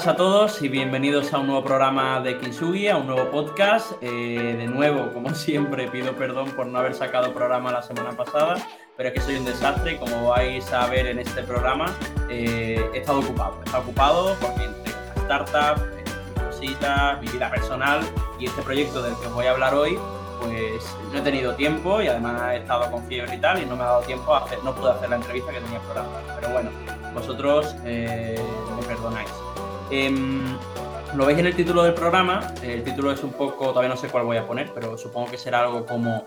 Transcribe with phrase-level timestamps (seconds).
[0.00, 3.92] buenas a todos y bienvenidos a un nuevo programa de Kinsugi, a un nuevo podcast.
[4.00, 8.56] Eh, de nuevo, como siempre, pido perdón por no haber sacado programa la semana pasada,
[8.96, 11.94] pero es que soy un desastre como vais a ver en este programa,
[12.30, 13.58] eh, he estado ocupado.
[13.60, 18.00] He estado ocupado porque entre startup, mis cositas, mi vida personal
[18.38, 19.98] y este proyecto del que os voy a hablar hoy,
[20.40, 23.76] pues no he tenido tiempo y además he estado con fiebre y tal y no
[23.76, 26.22] me ha dado tiempo a hacer, no pude hacer la entrevista que tenía programada.
[26.40, 26.70] Pero bueno,
[27.12, 28.42] vosotros eh,
[28.76, 29.28] me perdonáis.
[29.90, 30.56] Em,
[31.16, 34.08] lo veis en el título del programa, el título es un poco, todavía no sé
[34.08, 36.24] cuál voy a poner, pero supongo que será algo como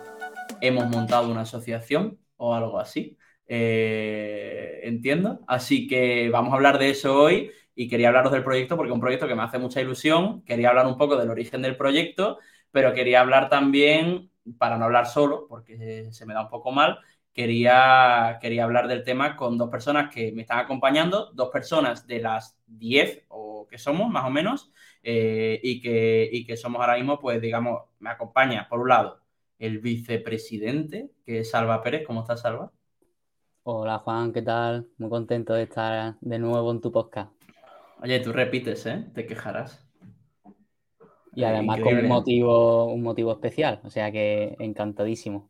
[0.60, 3.18] hemos montado una asociación o algo así.
[3.48, 5.40] Eh, entiendo.
[5.48, 8.96] Así que vamos a hablar de eso hoy y quería hablaros del proyecto porque es
[8.96, 10.44] un proyecto que me hace mucha ilusión.
[10.44, 12.40] Quería hablar un poco del origen del proyecto,
[12.72, 17.00] pero quería hablar también, para no hablar solo, porque se me da un poco mal,
[17.34, 22.20] quería, quería hablar del tema con dos personas que me están acompañando, dos personas de
[22.20, 26.96] las 10 o que somos más o menos, eh, y, que, y que somos ahora
[26.96, 29.24] mismo, pues digamos, me acompaña por un lado
[29.60, 32.06] el vicepresidente, que es Salva Pérez.
[32.06, 32.72] ¿Cómo estás, Salva?
[33.64, 34.90] Hola Juan, ¿qué tal?
[34.98, 37.32] Muy contento de estar de nuevo en tu podcast.
[38.02, 39.06] Oye, tú repites, ¿eh?
[39.14, 39.88] Te quejarás.
[41.34, 45.50] Y además con un motivo, un motivo especial, o sea que encantadísimo.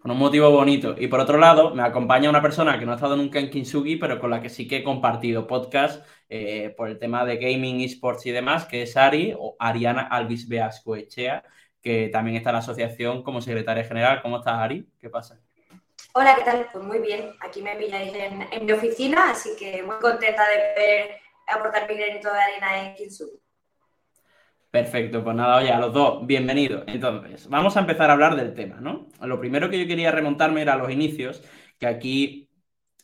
[0.00, 0.94] Con un motivo bonito.
[0.96, 3.96] Y por otro lado, me acompaña una persona que no ha estado nunca en Kinsugi,
[3.96, 7.82] pero con la que sí que he compartido podcast eh, por el tema de gaming,
[7.82, 11.44] esports y demás, que es Ari o Ariana Alvis Beascoechea,
[11.82, 14.22] que también está en la asociación como secretaria general.
[14.22, 14.88] ¿Cómo estás, Ari?
[14.98, 15.38] ¿Qué pasa?
[16.14, 16.66] Hola, ¿qué tal?
[16.72, 17.34] Pues muy bien.
[17.40, 21.10] Aquí me pilláis en, mi oficina, así que muy contenta de poder
[21.46, 23.38] aportar mi granito de arena en Kinsugi.
[24.70, 26.84] Perfecto, pues nada, oye, a los dos, bienvenidos.
[26.86, 29.08] Entonces, vamos a empezar a hablar del tema, ¿no?
[29.20, 31.42] Lo primero que yo quería remontarme era a los inicios,
[31.76, 32.48] que aquí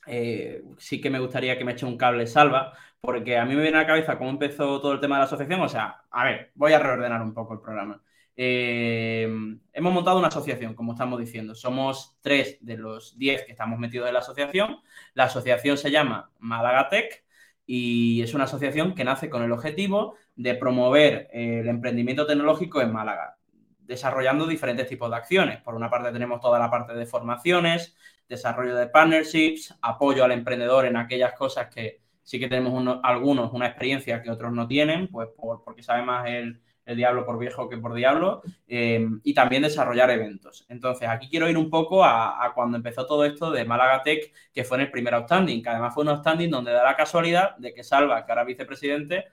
[0.06, 3.62] eh, sí que me gustaría que me eche un cable salva, porque a mí me
[3.62, 5.60] viene a la cabeza cómo empezó todo el tema de la asociación.
[5.60, 8.00] O sea, a ver, voy a reordenar un poco el programa.
[8.36, 9.28] Eh,
[9.72, 11.54] hemos montado una asociación, como estamos diciendo.
[11.56, 14.78] Somos tres de los diez que estamos metidos en la asociación.
[15.14, 17.25] La asociación se llama Malagatec
[17.66, 22.80] y es una asociación que nace con el objetivo de promover eh, el emprendimiento tecnológico
[22.80, 23.36] en Málaga,
[23.80, 25.60] desarrollando diferentes tipos de acciones.
[25.62, 27.96] Por una parte tenemos toda la parte de formaciones,
[28.28, 33.66] desarrollo de partnerships, apoyo al emprendedor en aquellas cosas que sí que tenemos algunos una
[33.66, 35.28] experiencia que otros no tienen, pues
[35.64, 36.60] porque sabe más el,
[36.94, 40.66] diablo por viejo que por diablo, eh, y también desarrollar eventos.
[40.68, 44.64] Entonces, aquí quiero ir un poco a, cuando empezó todo esto de Málaga Tech, que
[44.64, 47.74] fue en el primer outstanding, que además fue un outstanding donde da la casualidad de
[47.74, 49.24] que Salva, que ahora vicepresidente,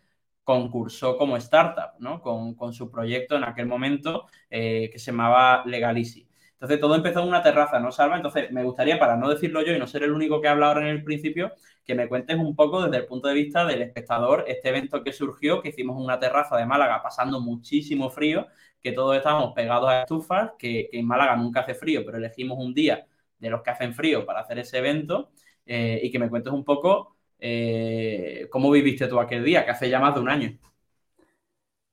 [0.43, 2.21] concursó como startup, ¿no?
[2.21, 6.27] Con, su proyecto en aquel momento eh, que se llamaba Legalisi.
[6.63, 8.15] Entonces todo empezó en una terraza, ¿no, Salva?
[8.15, 10.81] Entonces me gustaría, para no decirlo yo y no ser el único que habla ahora
[10.81, 11.51] en el principio,
[11.85, 15.13] que me cuentes un poco desde el punto de vista del espectador este evento que
[15.13, 18.47] surgió, que hicimos en una terraza de Málaga pasando muchísimo frío,
[18.81, 22.73] que todos estábamos pegados a estufas, que, en Málaga nunca hace frío, pero elegimos un
[22.73, 23.05] día
[23.39, 25.31] de los que hacen frío para hacer ese evento
[25.65, 27.13] eh, y que me cuentes un poco
[27.45, 30.57] eh, ¿Cómo viviste tú aquel día, que hace ya más de un año?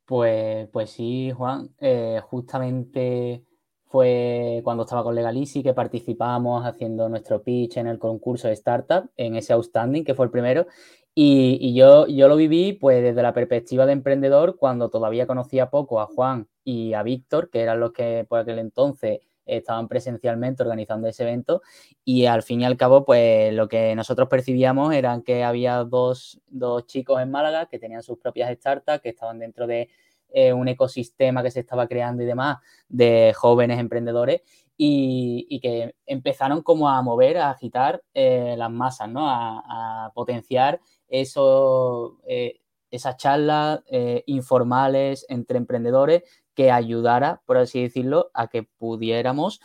[0.05, 1.75] Pues, pues sí, Juan.
[1.81, 3.43] Eh, justamente
[3.91, 9.11] fue cuando estaba con Legalisi que participamos haciendo nuestro pitch en el concurso de startup,
[9.17, 10.69] en ese outstanding, que fue el primero.
[11.13, 16.01] Y, yo, yo lo viví pues desde la perspectiva de emprendedor cuando todavía conocía poco
[16.01, 21.09] a Juan y a Víctor, que eran los que por aquel entonces estaban presencialmente organizando
[21.09, 21.61] ese evento
[22.05, 26.41] y al fin y al cabo, pues lo que nosotros percibíamos eran que había dos,
[26.87, 29.89] chicos en Málaga que tenían sus propias startups, que estaban dentro de
[30.33, 32.59] eh, un ecosistema que se estaba creando y demás
[32.89, 34.43] de jóvenes emprendedores
[34.77, 39.29] y, que empezaron como a mover, a agitar eh, las masas, ¿no?
[39.29, 42.61] A, potenciar eso, eh,
[42.91, 43.81] esas charlas
[44.27, 46.23] informales entre emprendedores
[46.55, 49.61] que ayudara, por así decirlo, a que pudiéramos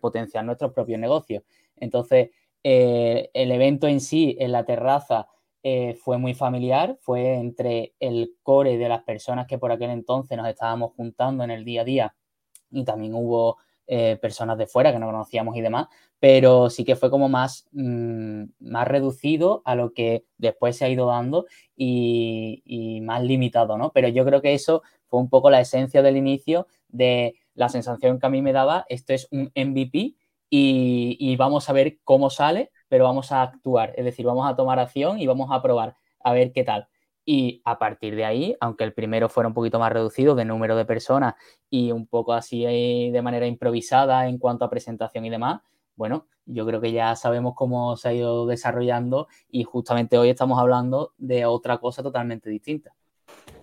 [0.00, 1.44] potenciar nuestros propios negocios.
[1.76, 2.30] Entonces,
[2.62, 5.28] el evento en sí, en la terraza,
[5.62, 10.36] eh, fue muy familiar, fue entre el core de las personas que por aquel entonces
[10.36, 12.14] nos estábamos juntando en el día a día
[12.70, 13.58] y también hubo
[14.22, 15.88] personas de fuera que no conocíamos y demás,
[16.20, 20.88] pero sí que fue como más, mm, más reducido a lo que después se ha
[20.88, 23.90] ido dando y, y, más limitado, ¿no?
[23.90, 28.18] Pero yo creo que eso fue un poco la esencia del inicio de la sensación
[28.18, 30.14] que a mí me daba, esto es un MVP
[30.50, 34.80] y, vamos a ver cómo sale, pero vamos a actuar, es decir, vamos a tomar
[34.80, 36.88] acción y vamos a probar a ver qué tal.
[37.24, 40.76] Y a partir de ahí, aunque el primero fuera un poquito más reducido de número
[40.76, 41.34] de personas
[41.70, 45.60] y un poco así de manera improvisada en cuanto a presentación y demás,
[45.94, 50.58] bueno, yo creo que ya sabemos cómo se ha ido desarrollando y justamente hoy estamos
[50.58, 52.94] hablando de otra cosa totalmente distinta.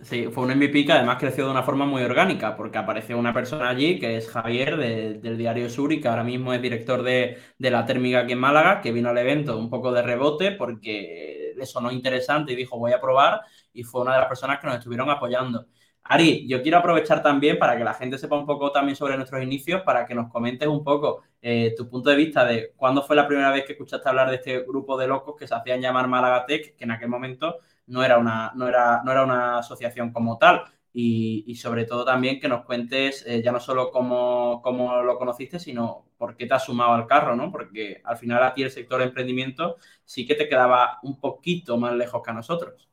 [0.01, 3.33] Sí, fue un MVP que además creció de una forma muy orgánica, porque apareció una
[3.33, 7.37] persona allí, que es Javier del Diario Sur y que ahora mismo es director de,
[7.57, 11.65] la térmica aquí en Málaga, que vino al evento un poco de rebote porque le
[11.65, 13.41] sonó interesante y dijo voy a probar
[13.73, 15.65] y fue una de las personas que nos estuvieron apoyando.
[16.09, 19.43] Ari, yo quiero aprovechar también para que la gente sepa un poco también sobre nuestros
[19.43, 23.15] inicios, para que nos comentes un poco eh, tu punto de vista de cuándo fue
[23.15, 26.07] la primera vez que escuchaste hablar de este grupo de locos que se hacían llamar
[26.07, 27.57] Málaga Tech, que en aquel momento
[27.87, 30.63] no era una, no era, no era una asociación como tal.
[30.99, 35.59] Y, sobre todo también que nos cuentes eh, ya no solo cómo, cómo, lo conociste,
[35.59, 37.51] sino por qué te has sumado al carro, ¿no?
[37.51, 41.77] Porque al final a ti el sector de emprendimiento sí que te quedaba un poquito
[41.77, 42.87] más lejos que a nosotros.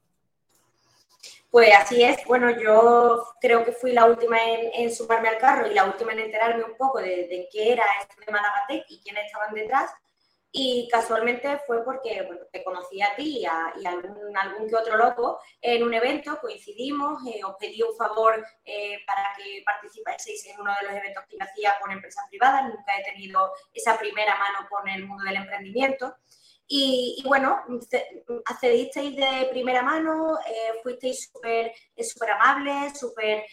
[1.54, 2.18] Pues así es.
[2.26, 6.18] Bueno, yo creo que fui la última en, sumarme al carro y la última en
[6.18, 9.88] enterarme un poco de, qué era esto de Malagatec y quiénes estaban detrás.
[10.56, 15.40] Y casualmente fue porque te conocí a ti y, a, algún, algún, que otro loco
[15.60, 20.70] en un evento, coincidimos, eh, os pedí un favor eh, para que participáis en uno
[20.80, 24.88] de los eventos que hacía con empresas privadas, nunca he tenido esa primera mano con
[24.88, 26.14] el mundo del emprendimiento.
[26.68, 27.60] Y, bueno,
[28.46, 33.44] accedisteis de primera mano, eh, fuisteis súper super amables, súper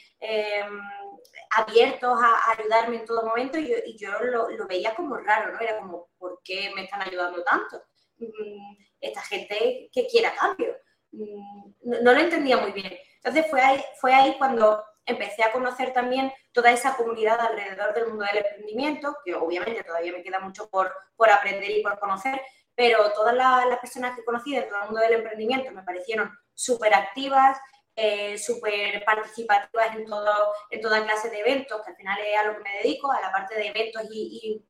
[1.57, 5.59] abiertos a, ayudarme en todo momento y yo, lo, veía como raro, ¿no?
[5.59, 7.83] Era como, ¿por qué me están ayudando tanto?
[8.17, 10.75] Mm, esta gente que quiera cambio.
[11.11, 12.97] Mm, no, lo entendía muy bien.
[13.15, 18.07] Entonces fue ahí, fue ahí cuando empecé a conocer también toda esa comunidad alrededor del
[18.07, 22.41] mundo del emprendimiento, que obviamente todavía me queda mucho por, por aprender y por conocer,
[22.75, 26.93] pero todas las, las personas que conocí dentro del mundo del emprendimiento me parecieron súper
[26.93, 27.59] activas,
[27.95, 32.43] eh, súper participativas en, todo, en toda clase de eventos, que al final es a
[32.43, 34.65] lo que me dedico, a la parte de eventos y, y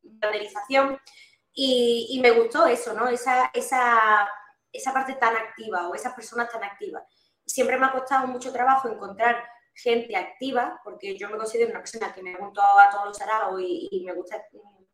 [1.54, 3.08] Y, me gustó eso, ¿no?
[3.08, 4.28] Esa, esa,
[4.72, 7.04] esa parte tan activa o esas personas tan activas.
[7.46, 9.44] Siempre me ha costado mucho trabajo encontrar
[9.74, 13.62] gente activa, porque yo me considero una persona que me junto a todos los araos
[13.62, 14.44] y, me gusta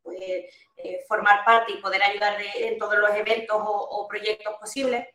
[0.02, 5.08] pues, eh, formar parte y poder ayudar en todos los eventos o, o proyectos posibles.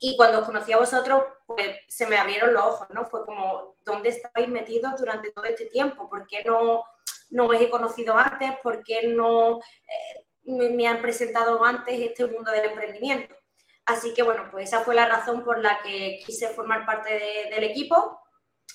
[0.00, 3.06] Y cuando os conocí a vosotros, pues se me abrieron los ojos, ¿no?
[3.06, 6.08] Fue como, ¿dónde estáis metidos durante todo este tiempo?
[6.08, 6.84] ¿Por qué no,
[7.30, 8.52] no os he conocido antes?
[8.62, 13.34] ¿Por qué no eh, me, han presentado antes este mundo del emprendimiento?
[13.86, 17.10] Así que, bueno, pues esa fue la razón por la que quise formar parte
[17.50, 18.20] del equipo.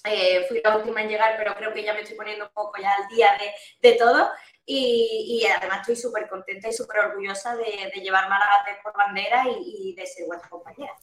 [0.04, 2.82] Eh, fui la última en llegar, pero creo que ya me estoy poniendo un poco
[2.82, 4.30] ya al día de, de todo.
[4.66, 9.46] Y, y, además estoy súper contenta y súper orgullosa de, de llevar Málaga por bandera
[9.48, 10.94] y, y de ser vuestra compañera.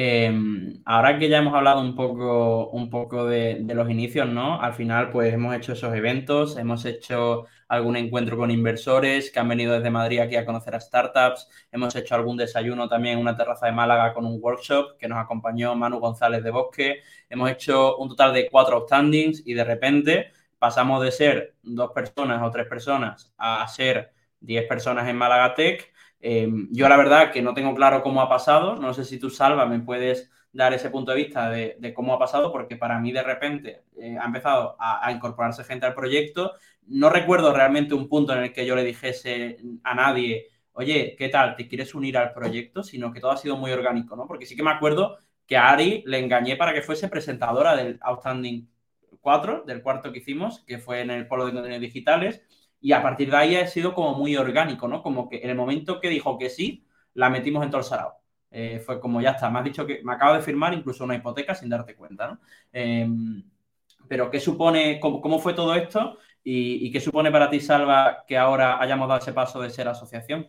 [0.00, 4.60] Em, ahora que ya hemos hablado un poco, un poco de, los inicios, ¿no?
[4.62, 9.48] Al final, pues hemos hecho esos eventos, hemos hecho algún encuentro con inversores que han
[9.48, 13.36] venido desde Madrid aquí a conocer a startups, hemos hecho algún desayuno también en una
[13.36, 17.96] terraza de Málaga con un workshop que nos acompañó Manu González de Bosque, hemos hecho
[17.96, 20.30] un total de cuatro outstandings y de repente
[20.60, 25.92] pasamos de ser dos personas o tres personas a ser diez personas en Málaga Tech
[26.20, 29.30] Em, yo la verdad que no tengo claro cómo ha pasado, no sé si tú,
[29.30, 33.12] Salva, me puedes dar ese punto de vista de, cómo ha pasado, porque para mí
[33.12, 36.54] de repente eh, ha empezado a, incorporarse gente al proyecto.
[36.86, 41.28] No recuerdo realmente un punto en el que yo le dijese a nadie, oye, ¿qué
[41.28, 41.54] tal?
[41.56, 42.82] ¿Te quieres unir al proyecto?
[42.82, 44.26] Sino que todo ha sido muy orgánico, ¿no?
[44.26, 47.98] Porque sí que me acuerdo que a Ari le engañé para que fuese presentadora del
[48.02, 48.68] Outstanding
[49.20, 52.42] 4, del cuarto que hicimos, que fue en el Polo de Contenidos Digitales
[52.80, 55.02] y a partir de ahí ha sido como muy orgánico, ¿no?
[55.02, 58.14] Como que en el momento que dijo que sí, la metimos en todo sarao.
[58.50, 61.16] Eh, fue como ya está, me has dicho que me acabo de firmar incluso una
[61.16, 62.40] hipoteca sin darte cuenta, ¿no?
[62.72, 63.42] Em,
[64.08, 68.80] pero ¿qué supone, cómo, fue todo esto y, qué supone para ti, Salva, que ahora
[68.80, 70.48] hayamos dado ese paso de ser asociación?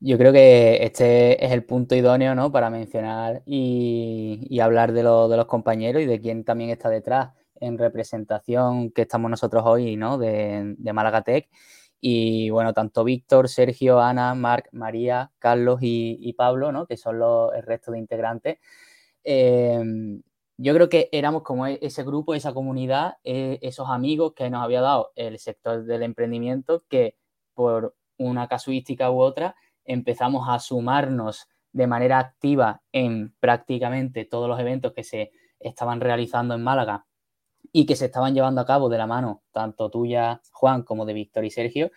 [0.00, 2.52] Yo creo que este es el punto idóneo, ¿no?
[2.52, 8.90] Para mencionar y, hablar de los compañeros y de quién también está detrás en representación
[8.90, 10.18] que estamos nosotros hoy, ¿no?
[10.18, 11.48] De, Málaga Tech.
[12.00, 16.86] Y bueno, tanto Víctor, Sergio, Ana, Marc, María, Carlos y, Pablo, ¿no?
[16.86, 18.58] Que son los, el resto de integrantes.
[19.24, 20.22] Em,
[20.58, 24.62] yo creo que éramos como e, ese grupo, esa comunidad, e, esos amigos que nos
[24.62, 27.16] había dado el sector del emprendimiento que
[27.54, 34.58] por una casuística u otra empezamos a sumarnos de manera activa en prácticamente todos los
[34.60, 37.06] eventos que se estaban realizando en Málaga
[37.72, 41.14] y que se estaban llevando a cabo de la mano, tanto tuya, Juan, como de
[41.14, 41.90] Víctor y Sergio,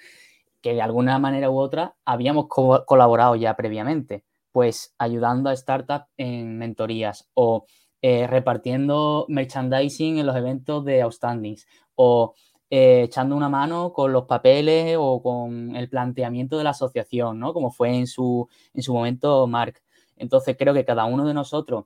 [0.61, 6.57] que de alguna manera u otra habíamos colaborado ya previamente, pues ayudando a startups en
[6.57, 7.65] mentorías o
[8.01, 12.33] eh, repartiendo merchandising en los eventos de Outstandings o
[12.69, 17.53] eh, echando una mano con los papeles o con el planteamiento de la asociación, ¿no?
[17.53, 19.81] Como fue en su, en su momento Mark.
[20.15, 21.85] Entonces creo que cada uno de nosotros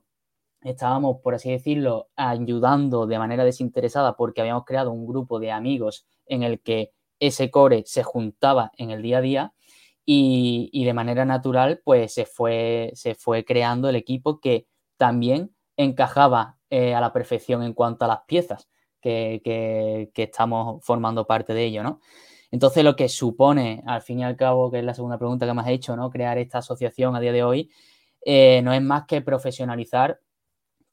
[0.64, 6.06] estábamos, por así decirlo, ayudando de manera desinteresada porque habíamos creado un grupo de amigos
[6.26, 9.54] en el que ese core se juntaba en el día a día
[10.06, 14.66] y, de manera natural pues se fue, se fue creando el equipo que
[14.96, 18.68] también encajaba eh, a la perfección en cuanto a las piezas
[19.00, 22.00] que, estamos formando parte de ello, ¿no?
[22.50, 25.52] Entonces, lo que supone, al fin y al cabo, que es la segunda pregunta que
[25.52, 26.08] me has hecho, ¿no?
[26.08, 27.70] Crear esta asociación a día de hoy,
[28.24, 30.20] eh, no es más que profesionalizar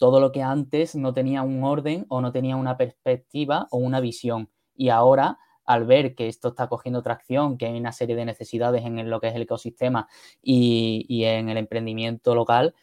[0.02, 4.00] todo lo que antes no tenía un orden o no tenía una perspectiva o una
[4.00, 4.50] visión.
[4.76, 8.84] Y ahora, al ver que esto está cogiendo tracción, que hay una serie de necesidades
[8.84, 10.08] en lo que es el ecosistema
[10.42, 12.74] y, en el emprendimiento local,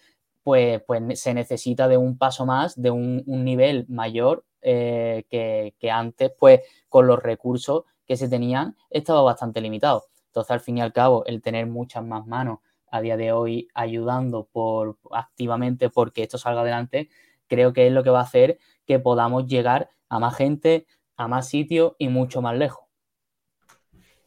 [0.44, 6.30] pues, pues, se necesita de un paso más, de un nivel mayor eh, que, antes,
[6.38, 10.04] pues con los recursos que se tenían, estaba bastante limitado.
[10.26, 13.68] Entonces, al fin y al cabo, el tener muchas más manos a día de hoy
[13.74, 17.08] ayudando por, activamente porque esto salga adelante,
[17.46, 21.28] creo que es lo que va a hacer que podamos llegar a más gente, a
[21.28, 22.88] más sitios y mucho más lejos.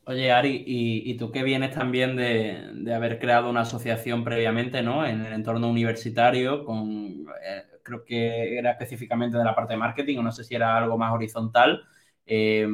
[0.05, 5.05] Oye, Ari, y, tú que vienes también de, haber creado una asociación previamente, ¿no?
[5.05, 10.17] En el entorno universitario, con eh, creo que era específicamente de la parte de marketing,
[10.17, 11.83] o no sé si era algo más horizontal.
[12.25, 12.67] Eh,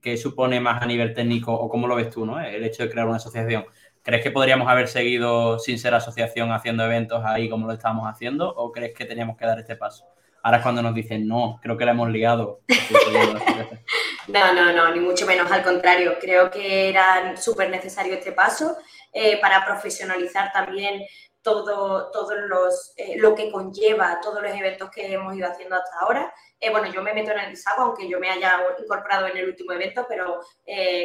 [0.00, 2.40] ¿Qué supone más a nivel técnico o cómo lo ves tú, ¿no?
[2.40, 3.64] El hecho de crear una asociación.
[4.04, 8.50] ¿Crees que podríamos haber seguido sin ser asociación haciendo eventos ahí como lo estábamos haciendo
[8.54, 10.04] o crees que teníamos que dar este paso?
[10.42, 12.60] Ahora es cuando nos dicen, no, creo que la hemos liado.
[14.28, 18.76] no, no, no, ni mucho menos, al contrario, creo que era súper necesario este paso
[19.10, 21.00] eh, para profesionalizar también
[21.40, 26.00] todo, todos los, eh, lo que conlleva todos los eventos que hemos ido haciendo hasta
[26.00, 26.34] ahora.
[26.60, 29.48] Eh, bueno, yo me meto en el saco, aunque yo me haya incorporado en el
[29.48, 30.42] último evento, pero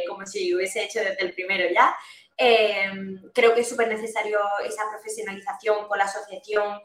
[0.06, 1.96] como si hubiese hecho desde el primero ya.
[3.34, 6.80] Creo que es súper necesario esa profesionalización con la asociación,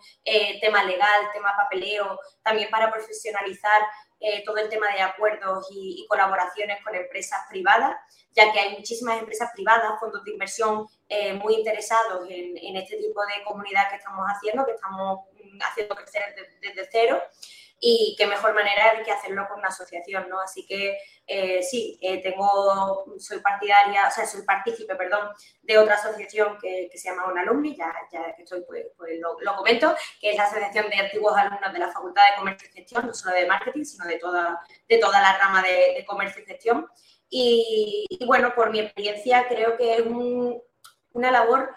[0.61, 3.83] tema legal, tema papeleo, también para profesionalizar
[4.45, 7.97] todo el tema de acuerdos y, colaboraciones con empresas privadas,
[8.35, 13.21] ya que hay muchísimas empresas privadas, fondos de inversión eh, muy interesados en, este tipo
[13.27, 17.23] de comunidad que estamos haciendo, que estamos mm, haciendo crecer desde, cero
[17.81, 20.41] y qué mejor manera que hacerlo con una asociación, ¿no?
[20.41, 25.31] Así que eh, sí, eh, tengo, soy partidaria, o sea, soy partícipe, perdón,
[25.63, 29.57] de otra asociación que, se llama Un Alumni, ya, ya que estoy, pues, pues lo,
[29.57, 33.07] comento, que es la Asociación de Antiguos Alumnos de la Facultad de Comercio y Gestión,
[33.07, 36.87] no solo de Marketing, sino de toda, de toda la rama de, Comercio y Gestión.
[37.31, 40.63] Y, bueno, por mi experiencia creo que es un,
[41.13, 41.75] una labor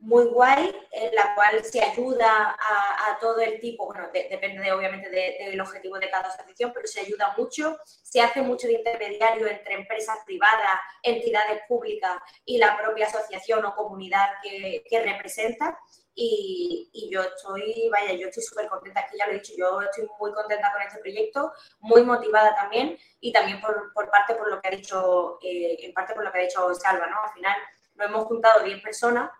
[0.00, 5.60] muy guay, en la cual se ayuda a, todo el tipo, bueno, depende obviamente del
[5.60, 10.16] objetivo de cada asociación, pero se ayuda mucho, se hace mucho de intermediario entre empresas
[10.24, 12.16] privadas, entidades públicas
[12.46, 15.78] y la propia asociación o comunidad que, representa.
[16.14, 20.08] Y, yo estoy, vaya, yo estoy súper contenta, que ya lo he dicho, yo estoy
[20.18, 24.68] muy contenta con este proyecto, muy motivada también y también por, parte por lo que
[24.68, 27.22] ha dicho, eh, en parte por lo que ha dicho Salva, ¿no?
[27.22, 27.56] Al final
[27.94, 29.30] nos hemos juntado 10 personas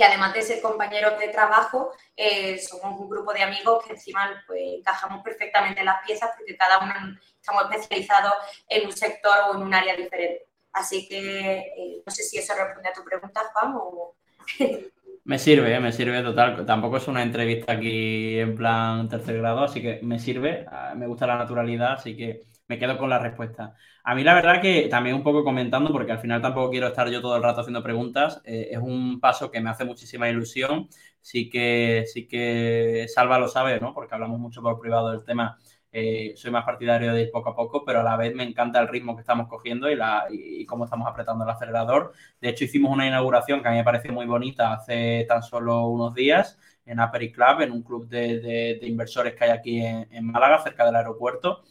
[0.00, 4.42] que además de ser compañeros de trabajo, eh, somos un grupo de amigos que encima
[4.46, 8.32] pues, encajamos perfectamente en las piezas porque cada uno estamos especializados
[8.66, 10.46] en un sector o en un área diferente.
[10.72, 14.14] Así que eh, no sé si eso responde a tu pregunta, Juan, o...
[15.22, 16.64] Me sirve, me sirve total.
[16.64, 20.64] Tampoco es una entrevista aquí en plan tercer grado, así que me sirve.
[20.66, 22.40] Ah, me gusta la naturalidad, así que
[22.70, 23.74] me quedo con la respuesta.
[24.04, 27.08] A mí la verdad que también un poco comentando, porque al final tampoco quiero estar
[27.10, 30.88] yo todo el rato haciendo preguntas, eh, es un paso que me hace muchísima ilusión.
[31.20, 33.92] Sí que, sí que Salva lo sabe, ¿no?
[33.92, 35.58] Porque hablamos mucho por privado del tema.
[35.90, 38.78] Eh, soy más partidario de ir poco a poco, pero a la vez me encanta
[38.80, 42.12] el ritmo que estamos cogiendo y, la, y, cómo estamos apretando el acelerador.
[42.40, 45.88] De hecho, hicimos una inauguración que a mí me parece muy bonita hace tan solo
[45.88, 50.62] unos días en Aperi Club, en un club de, inversores que hay aquí en Málaga,
[50.62, 51.64] cerca del aeropuerto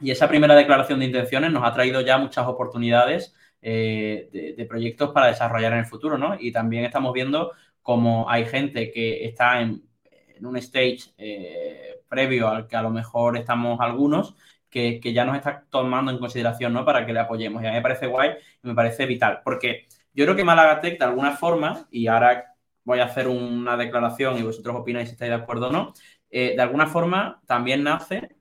[0.00, 5.10] y esa primera declaración de intenciones nos ha traído ya muchas oportunidades eh, de, proyectos
[5.10, 6.36] para desarrollar en el futuro, ¿no?
[6.38, 9.82] Y también estamos viendo cómo hay gente que está en,
[10.42, 14.36] un stage eh, previo al que a lo mejor estamos algunos,
[14.68, 16.84] que, ya nos está tomando en consideración, ¿no?
[16.84, 17.62] Para que le apoyemos.
[17.62, 20.80] Y a mí me parece guay y me parece vital, porque yo creo que Málaga
[20.80, 25.14] Tech, de alguna forma, y ahora voy a hacer una declaración y vosotros opináis si
[25.14, 25.94] estáis de acuerdo o no,
[26.30, 28.36] eh, de alguna forma también nace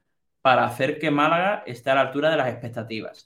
[0.45, 3.25] para hacer que Málaga esté a la altura de las expectativas.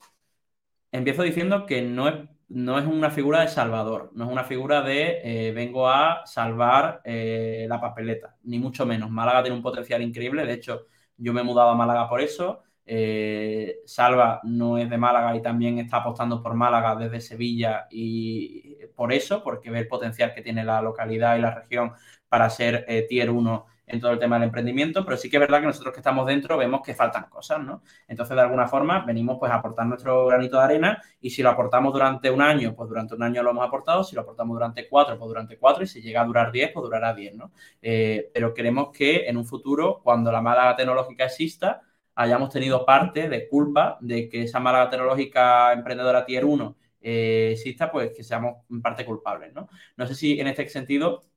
[0.91, 2.15] Empiezo diciendo que no es,
[2.49, 7.01] no es una figura de salvador, no es una figura de eh, vengo a salvar
[7.05, 9.11] eh, la papeleta, ni mucho menos.
[9.11, 12.63] Málaga tiene un potencial increíble, de hecho yo me he mudado a Málaga por eso,
[12.91, 18.77] Eh, Salva no es de Málaga y también está apostando por Málaga desde Sevilla y
[18.95, 21.93] por eso, porque ve el potencial que tiene la localidad y la región
[22.29, 25.61] para ser tier 1 en todo el tema del emprendimiento, pero sí que es verdad
[25.61, 27.81] que nosotros que estamos dentro vemos que faltan cosas, ¿no?
[28.07, 31.49] Entonces, de alguna forma, venimos pues a aportar nuestro granito de arena y si lo
[31.49, 34.87] aportamos durante un año, pues durante un año lo hemos aportado, si lo aportamos durante
[34.87, 37.51] cuatro, pues durante cuatro y si llega a durar diez, pues durará diez, ¿no?
[37.81, 41.81] Eh, pero queremos que en un futuro, cuando la Málaga tecnológica exista,
[42.13, 47.91] hayamos tenido parte de culpa de que esa Málaga tecnológica emprendedora tier 1 eh, exista,
[47.91, 49.67] pues que seamos en parte culpables, ¿no?
[49.97, 51.28] No sé si en este sentido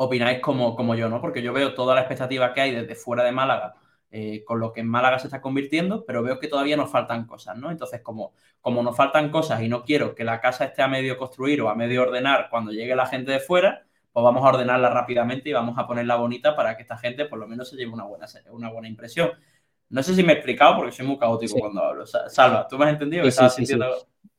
[0.00, 1.20] opináis como, como yo, ¿no?
[1.20, 3.74] Porque yo veo toda la expectativa que hay desde fuera de Málaga
[4.10, 7.26] eh, con lo que en Málaga se está convirtiendo, pero veo que todavía nos faltan
[7.26, 7.70] cosas, ¿no?
[7.70, 11.18] Entonces, como, como nos faltan cosas y no quiero que la casa esté a medio
[11.18, 14.88] construir o a medio ordenar cuando llegue la gente de fuera, pues vamos a ordenarla
[14.88, 17.92] rápidamente y vamos a ponerla bonita para que esta gente por lo menos se lleve
[17.92, 19.32] una buena, una buena impresión.
[19.90, 22.06] No sé si me he explicado porque soy muy caótico cuando hablo.
[22.06, 23.24] Salva, ¿tú me has entendido?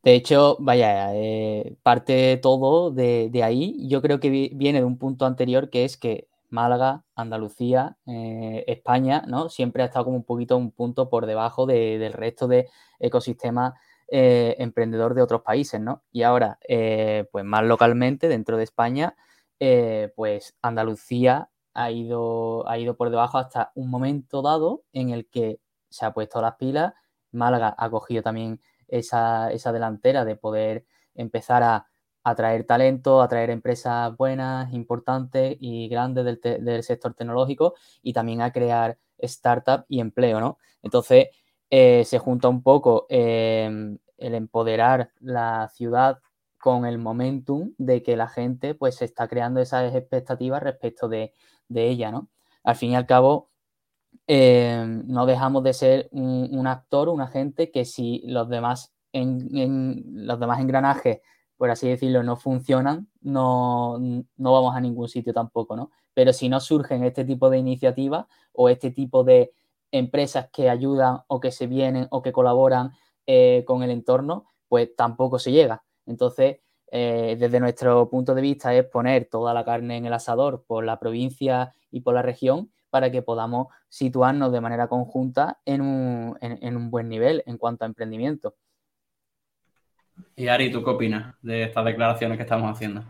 [0.04, 3.76] De hecho, vaya, eh, parte todo de, ahí.
[3.88, 9.24] Yo creo que viene de un punto anterior que es que Málaga, Andalucía, eh, España,
[9.28, 9.50] ¿no?
[9.50, 13.74] Siempre ha estado como un poquito un punto por debajo del resto de ecosistemas
[14.08, 16.04] eh, emprendedor de otros países, ¿no?
[16.12, 16.60] Y ahora,
[17.32, 19.16] pues más localmente, dentro de España,
[20.16, 25.60] pues Andalucía ha ido, ha ido por debajo hasta un momento dado en el que
[25.90, 26.94] se ha puesto las pilas.
[27.32, 28.60] Málaga ha cogido también
[28.92, 31.88] esa, delantera de poder empezar a
[32.24, 38.98] atraer talento, atraer empresas buenas, importantes y grandes del, sector tecnológico y también a crear
[39.18, 40.58] startup y empleo, ¿no?
[40.82, 41.28] Entonces,
[41.70, 46.20] eh, se junta un poco em, el empoderar la ciudad
[46.60, 51.34] con el momentum de que la gente pues se está creando esas expectativas respecto de,
[51.70, 52.30] ella, ¿no?
[52.64, 53.49] Al fin y al cabo,
[54.32, 60.40] em, no dejamos de ser un, actor, un agente que si los demás, en, los
[60.40, 61.22] demás engranajes,
[61.58, 65.90] por así decirlo, no funcionan, no, no, vamos a ningún sitio tampoco, ¿no?
[66.14, 69.52] Pero si no surgen este tipo de iniciativas o este tipo de
[69.92, 72.92] empresas que ayudan o que se vienen o que colaboran
[73.26, 75.84] eh, con el entorno, pues tampoco se llega.
[76.06, 76.60] Entonces,
[76.92, 80.86] eh, desde nuestro punto de vista es poner toda la carne en el asador por
[80.86, 86.92] la provincia y por la región para que podamos situarnos de manera conjunta en un,
[86.92, 88.56] buen nivel en cuanto a emprendimiento.
[90.36, 93.04] Y Ari, ¿tú qué opinas de estas declaraciones que estamos haciendo?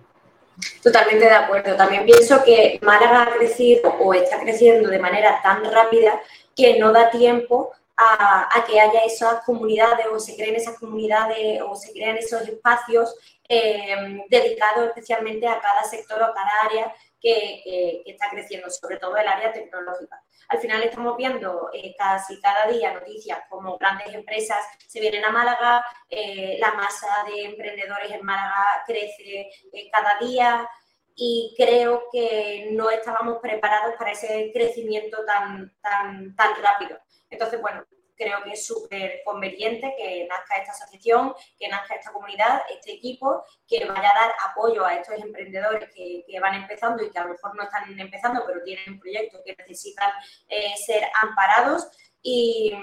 [0.84, 1.76] Totalmente de acuerdo.
[1.76, 6.20] También pienso que Málaga ha crecido o está creciendo de manera tan rápida
[6.56, 11.76] que no da tiempo a, que haya esas comunidades o se creen esas comunidades o
[11.76, 13.14] se crean esos espacios
[13.48, 19.18] eh, dedicados especialmente a cada sector o a cada área que, está creciendo, sobre todo
[19.18, 20.24] el área tecnológica.
[20.50, 25.32] Al final estamos viendo eh, casi cada día noticias como grandes empresas se vienen a
[25.32, 29.50] Málaga, eh, la masa de emprendedores en Málaga crece
[29.92, 30.68] cada día
[31.16, 36.98] y creo que no estábamos preparados para ese crecimiento tan, tan, tan rápido.
[37.30, 37.86] Entonces, bueno,
[38.20, 43.46] creo que es súper conveniente que nazca esta asociación, que nazca esta comunidad, este equipo,
[43.66, 47.32] que vaya a dar apoyo a estos emprendedores que, van empezando y que a lo
[47.32, 50.12] mejor no están empezando, pero tienen un proyecto que necesitan
[50.50, 51.88] eh, ser amparados
[52.22, 52.74] y,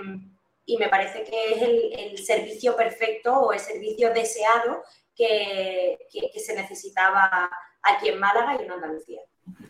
[0.79, 4.83] me parece que es el, servicio perfecto o el servicio deseado
[5.14, 5.99] que
[6.35, 7.49] se necesitaba
[7.83, 9.20] aquí en Málaga y en Andalucía.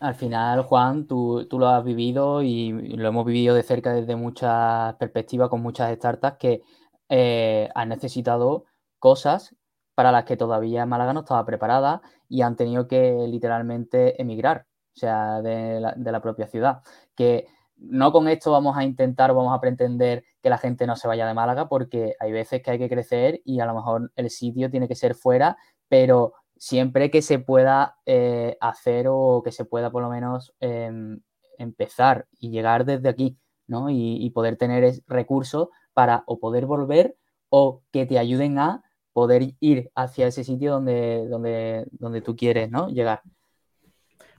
[0.00, 4.94] Al final, Juan, tú, lo has vivido y lo hemos vivido de cerca desde muchas
[4.96, 6.62] perspectivas con muchas startups que
[7.08, 8.64] eh, han necesitado
[8.98, 9.54] cosas
[9.94, 14.98] para las que todavía Málaga no estaba preparada y han tenido que literalmente emigrar, o
[14.98, 16.82] sea, de la, propia ciudad.
[17.14, 20.96] Que no con esto vamos a intentar o vamos a pretender que la gente no
[20.96, 24.12] se vaya de Málaga porque hay veces que hay que crecer y a lo mejor
[24.16, 25.56] el sitio tiene que ser fuera,
[25.88, 31.20] pero siempre que se pueda eh, hacer o que se pueda por lo menos em,
[31.58, 33.90] empezar y llegar desde aquí, ¿no?
[33.90, 37.16] Y, poder tener recursos para o poder volver
[37.48, 42.70] o que te ayuden a poder ir hacia ese sitio donde, donde, donde tú quieres,
[42.70, 42.88] ¿no?
[42.88, 43.22] Llegar.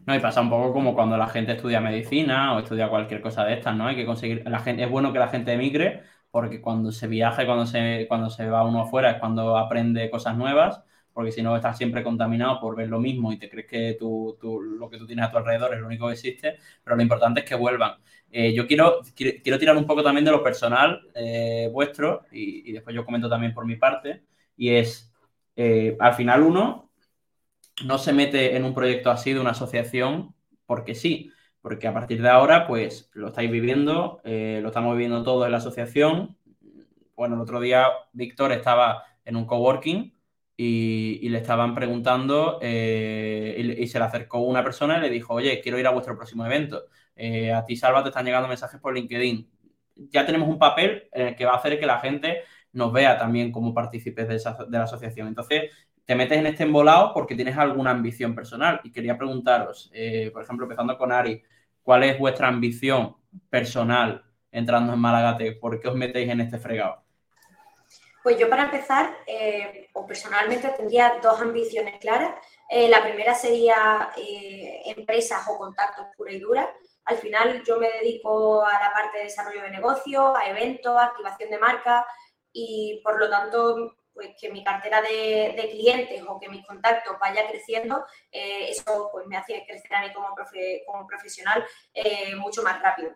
[0.05, 3.43] No, y pasa un poco como cuando la gente estudia medicina o estudia cualquier cosa
[3.43, 3.87] de estas, ¿no?
[3.87, 7.45] Hay que conseguir, la gente, es bueno que la gente emigre porque cuando se viaja
[7.45, 10.83] cuando se, cuando se va uno afuera es cuando aprende cosas nuevas
[11.17, 14.37] porque si no estás siempre contaminado por ver lo mismo y te crees que tú,
[14.39, 17.39] lo que tú tienes a tu alrededor es lo único que existe, pero lo importante
[17.39, 17.93] es que vuelvan.
[18.29, 22.95] Eh, yo quiero, quiero, tirar un poco también de lo personal eh, vuestro y, después
[22.95, 24.25] yo comento también por mi parte,
[24.55, 25.11] y es,
[25.55, 26.91] eh, al final uno
[27.83, 30.35] no se mete en un proyecto así de una asociación
[30.67, 35.47] porque sí, porque a partir de ahora, pues lo estáis viviendo, lo estamos viviendo todo
[35.47, 36.37] en la asociación.
[37.15, 40.13] Bueno, el otro día Víctor estaba en un coworking
[40.57, 45.61] y, le estaban preguntando eh, y, se le acercó una persona y le dijo, oye,
[45.61, 46.85] quiero ir a vuestro próximo evento.
[47.15, 49.49] Eh, a ti, Salva, te están llegando mensajes por LinkedIn.
[50.11, 52.43] Ya tenemos un papel que va a hacer que la gente
[52.73, 55.27] nos vea también como partícipes de, de la asociación.
[55.27, 55.71] Entonces,
[56.07, 58.79] te metes en este embolado porque tienes alguna ambición personal.
[58.83, 61.43] Y quería preguntaros, eh, por ejemplo, empezando con Ari,
[61.83, 63.17] ¿cuál es vuestra ambición
[63.49, 65.53] personal entrando en Malagate?
[65.53, 67.06] ¿Por qué os metéis en este fregado?
[68.27, 72.35] Pues yo para empezar, eh, o personalmente tendría dos ambiciones claras.
[72.69, 74.09] Eh, la primera sería
[74.83, 76.69] empresas o contactos pura y dura.
[77.05, 81.51] Al final yo me dedico a la parte de desarrollo de negocio, a eventos, activación
[81.51, 82.05] de marca
[82.51, 87.47] y por lo tanto pues que mi cartera de, clientes o que mis contactos vaya
[87.47, 91.63] creciendo, eh, eso pues me hace crecer a mí como, profesional
[91.93, 93.11] eh, mucho más rápido.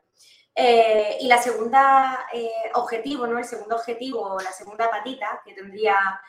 [0.54, 2.28] Eh, y la segunda
[2.74, 3.38] objetivo, ¿no?
[3.38, 6.22] El segundo objetivo, la segunda patita que tendría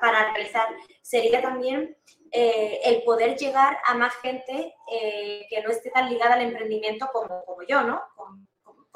[0.00, 0.68] para realizar
[1.00, 1.96] sería también
[2.32, 4.74] el poder llegar a más gente
[5.48, 8.02] que no esté tan ligada al emprendimiento como, como yo, ¿no?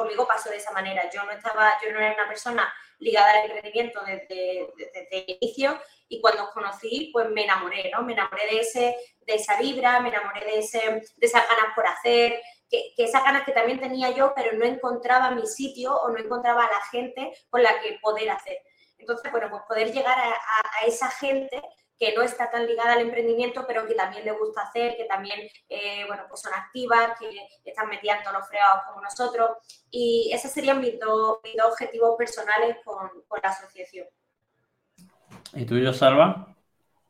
[0.01, 1.11] conmigo pasó de esa manera.
[1.11, 4.61] Yo no estaba, yo no era una persona ligada al emprendimiento desde,
[5.11, 8.03] el inicio y cuando os conocí, pues me enamoré, ¿no?
[8.03, 11.87] Me enamoré de, ese, de esa vibra, me enamoré de, ese, de esas ganas por
[11.87, 16.19] hacer, que, esas ganas que también tenía yo, pero no encontraba mi sitio o no
[16.19, 18.59] encontraba a la gente con la que poder hacer.
[18.99, 21.61] Entonces, bueno, pues poder llegar a, esa gente
[21.99, 25.39] que no está tan ligada al emprendimiento, pero que también le gusta hacer, que también,
[25.69, 27.29] eh, bueno, pues son activas, que
[27.65, 29.51] están metiendo los fregados como nosotros.
[29.91, 33.11] Y esos serían mis dos, objetivos personales con,
[33.43, 34.07] la asociación.
[35.53, 36.55] ¿Y tú, yo, Salva?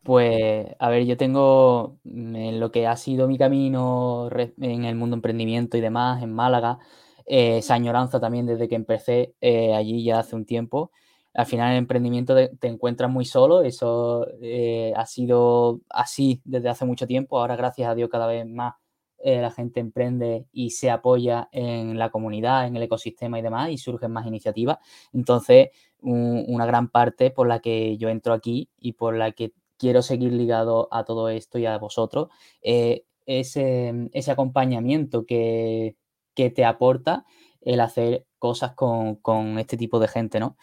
[0.02, 4.28] Pues, a ver, yo tengo en lo que ha sido mi camino
[4.60, 6.78] en el mundo emprendimiento y demás, en Málaga,
[7.26, 10.90] eh, esa añoranza también desde que empecé eh, allí ya hace un tiempo
[11.34, 16.84] al final el emprendimiento te, encuentras muy solo, eso eh, ha sido así desde hace
[16.84, 18.74] mucho tiempo, ahora gracias a Dios cada vez más
[19.18, 23.70] eh, la gente emprende y se apoya en la comunidad, en el ecosistema y demás,
[23.70, 24.78] y surgen más iniciativas.
[25.12, 25.68] Entonces,
[26.00, 30.32] una gran parte por la que yo entro aquí y por la que quiero seguir
[30.32, 32.28] ligado a todo esto y a vosotros,
[32.62, 35.96] eh, ese, ese, acompañamiento que,
[36.34, 37.24] que, te aporta
[37.62, 39.18] el hacer cosas con,
[39.58, 40.58] este tipo de gente, ¿no?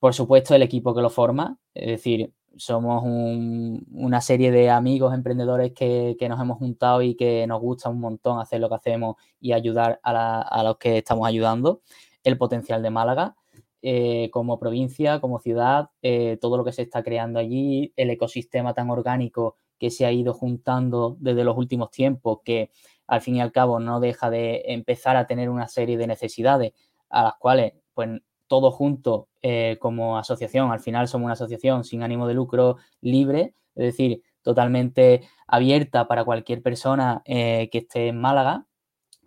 [0.00, 5.72] Por supuesto, el equipo que lo forma, es decir, somos una serie de amigos emprendedores
[5.72, 9.52] que, nos hemos juntado y que nos gusta un montón hacer lo que hacemos y
[9.52, 11.82] ayudar a, los que estamos ayudando.
[12.24, 13.36] El potencial de Málaga
[13.82, 18.74] eh, como provincia, como ciudad, eh, todo lo que se está creando allí, el ecosistema
[18.74, 22.70] tan orgánico que se ha ido juntando desde los últimos tiempos, que
[23.06, 26.72] al fin y al cabo no deja de empezar a tener una serie de necesidades
[27.08, 30.70] a las cuales pues todo junto eh, como asociación.
[30.70, 36.24] Al final somos una asociación sin ánimo de lucro libre, es decir, totalmente abierta para
[36.24, 38.66] cualquier persona que esté en Málaga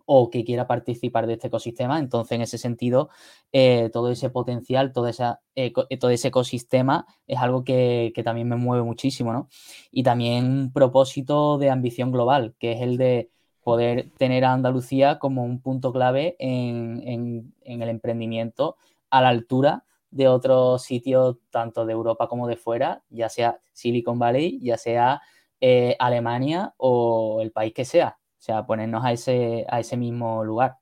[0.05, 1.99] o que quiera participar de este ecosistema.
[1.99, 3.09] Entonces, en ese sentido,
[3.51, 5.41] eh, todo ese potencial, todo, esa,
[5.99, 9.49] todo ese ecosistema es algo que, también me mueve muchísimo, ¿no?
[9.91, 13.29] Y también un propósito de ambición global, que es el de
[13.63, 18.75] poder tener a Andalucía como un punto clave en el emprendimiento
[19.09, 24.19] a la altura de otros sitios, tanto de Europa como de fuera, ya sea Silicon
[24.19, 25.21] Valley, ya sea
[25.59, 28.19] eh, Alemania o el país que sea.
[28.43, 30.75] O sea, ponernos a ese, a ese mismo lugar,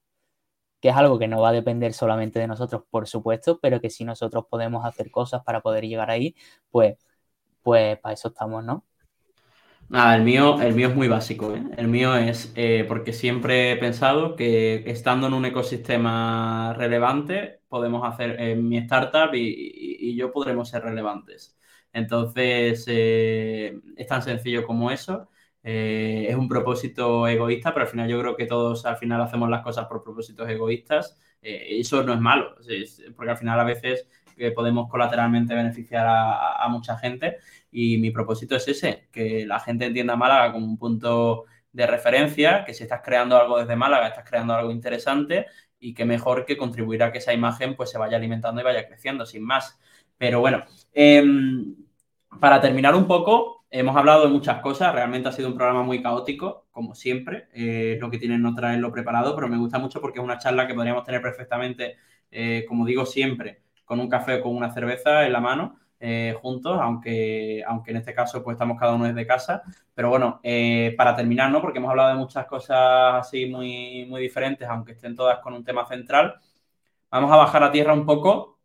[0.82, 3.92] que es algo que no va a depender solamente de nosotros, por supuesto, pero que
[3.92, 6.36] si nosotros podemos hacer cosas para poder llegar ahí,
[6.72, 6.98] pues,
[7.62, 8.84] pues para eso estamos, ¿no?
[9.90, 11.54] Nada, el mío, el mío es muy básico.
[11.56, 11.62] ¿eh?
[11.78, 18.04] El mío es eh, porque siempre he pensado que estando en un ecosistema relevante, podemos
[18.12, 21.56] hacer en mi startup y, yo podremos ser relevantes.
[21.94, 25.30] Entonces, eh, es tan sencillo como eso.
[25.64, 29.62] Es un propósito egoísta, pero al final yo creo que todos al final hacemos las
[29.62, 31.18] cosas por propósitos egoístas.
[31.42, 32.56] eso no es malo,
[33.16, 34.08] porque al final a veces
[34.56, 37.38] podemos colateralmente beneficiar a mucha gente
[37.72, 42.66] y mi propósito es ese, que la gente entienda Málaga como un punto de referencia,
[42.66, 45.46] que si estás creando algo desde Málaga, estás creando algo interesante
[45.80, 48.86] y que mejor que contribuir a que esa imagen pues se vaya alimentando y vaya
[48.88, 49.80] creciendo, sin más.
[50.18, 51.76] Pero bueno, em,
[52.40, 56.02] para terminar un poco, hemos hablado de muchas cosas, realmente ha sido un programa muy
[56.04, 60.20] caótico, como siempre, eh, lo que tienen no traerlo preparado, pero me gusta mucho porque
[60.20, 61.98] es una charla que podríamos tener perfectamente,
[62.30, 66.36] eh, como digo siempre, con un café o con una cerveza en la mano eh,
[66.42, 69.62] juntos, aunque, aunque en este caso pues estamos cada uno desde casa.
[69.94, 71.62] Pero bueno, eh, para terminar, ¿no?
[71.62, 72.78] Porque hemos hablado de muchas cosas
[73.28, 76.36] así muy, muy diferentes, aunque estén todas con un tema central,
[77.12, 78.60] vamos a bajar a tierra un poco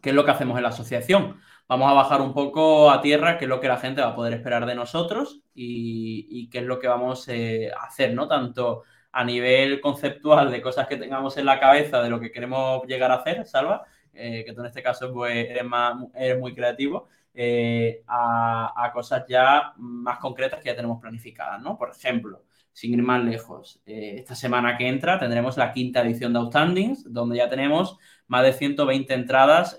[0.00, 1.40] qué es lo que hacemos en la asociación.
[1.68, 4.14] Vamos a bajar un poco a tierra qué es lo que la gente va a
[4.14, 8.28] poder esperar de nosotros y, qué es lo que vamos eh, a hacer, ¿no?
[8.28, 12.86] Tanto a nivel conceptual de cosas que tengamos en la cabeza de lo que queremos
[12.86, 16.54] llegar a hacer, Salva, eh, que tú en este caso pues, eres, más, eres muy
[16.54, 21.78] creativo, eh, a, cosas ya más concretas que ya tenemos planificadas, ¿no?
[21.78, 26.38] Por ejemplo, sin ir más lejos, esta semana que entra tendremos la quinta edición de
[26.40, 29.76] Outstandings, donde ya tenemos más de 120 entradas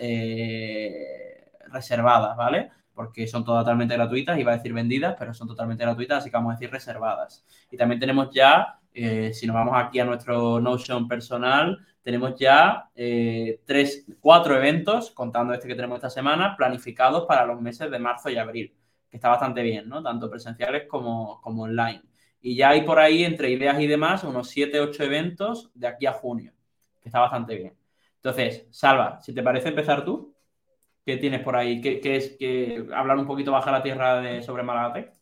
[1.73, 2.69] reservadas, ¿vale?
[2.93, 6.51] Porque son totalmente gratuitas, iba a decir vendidas, pero son totalmente gratuitas, así que vamos
[6.51, 7.45] a decir reservadas.
[7.71, 13.61] Y también tenemos ya, si nos vamos aquí a nuestro Notion personal, tenemos ya eh,
[13.65, 18.29] tres, cuatro eventos, contando este que tenemos esta semana, planificados para los meses de marzo
[18.29, 18.75] y abril,
[19.09, 20.03] que está bastante bien, ¿no?
[20.03, 22.03] Tanto presenciales como, como online.
[22.41, 26.05] Y ya hay por ahí, entre ideas y demás, unos siete, ocho eventos de aquí
[26.05, 26.51] a junio,
[27.01, 27.73] que está bastante bien.
[28.17, 30.32] Entonces, Salva, si te parece empezar tú,
[31.05, 31.81] ¿qué tienes por ahí?
[31.81, 35.13] ¿Qué, es que hablar un poquito baja la tierra de, sobre Malagatec?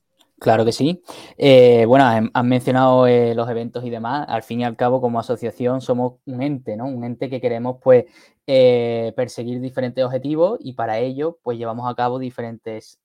[0.42, 1.04] Claro que sí.
[1.38, 4.26] Eh, bueno, han mencionado eh, los eventos y demás.
[4.28, 6.86] Al fin y al cabo, como asociación, somos un ente, ¿no?
[6.88, 8.06] Un ente que queremos, pues,
[8.48, 13.00] eh, perseguir diferentes objetivos y para ello, pues, llevamos a cabo diferentes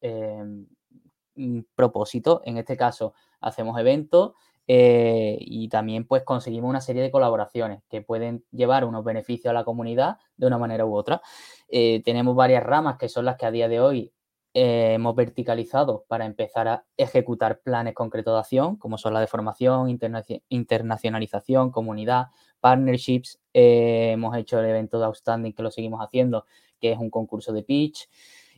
[1.74, 2.40] propósitos.
[2.46, 4.32] En este caso, hacemos eventos
[4.66, 9.64] y también, pues, conseguimos una serie de colaboraciones que pueden llevar unos beneficios a la
[9.64, 11.22] comunidad de una manera u otra.
[11.68, 14.12] tenemos varias ramas que son las que a día de hoy
[14.58, 19.26] eh, hemos verticalizado para empezar a ejecutar planes concretos de acción, como son la de
[19.26, 19.90] formación,
[20.48, 22.28] internacionalización, comunidad,
[22.60, 23.38] partnerships.
[23.52, 26.46] Eh, hemos hecho el evento de Outstanding que lo seguimos haciendo,
[26.80, 28.08] que es un concurso de pitch.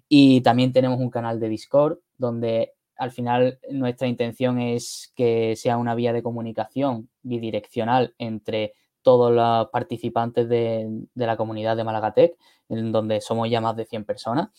[0.08, 5.78] Y también tenemos un canal de Discord donde al final nuestra intención es que sea
[5.78, 12.36] una vía de comunicación bidireccional entre todos los participantes de, la comunidad de Malagatec,
[12.68, 14.50] en donde somos ya más de 100 personas.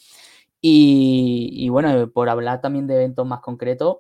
[0.62, 3.98] Y, bueno, por hablar también de eventos más concretos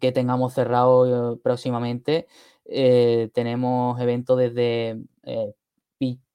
[0.00, 2.26] que tengamos cerrado eh, próximamente,
[2.66, 5.54] eh, tenemos eventos desde eh,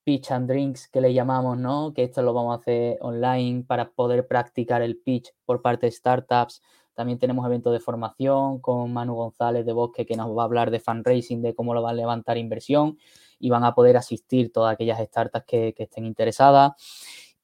[0.10, 1.94] Pitch and Drinks que le llamamos, ¿no?
[1.94, 5.92] Que esto lo vamos a hacer online para poder practicar el pitch por parte de
[5.92, 6.63] startups.
[7.00, 10.70] También tenemos eventos de formación con Manu González de Bosque que nos va a hablar
[10.70, 12.98] de fundraising, de cómo lo va a levantar inversión
[13.40, 16.74] y van a poder asistir todas aquellas startups que, que estén interesadas.